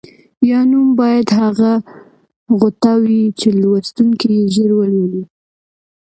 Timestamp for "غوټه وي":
2.59-3.23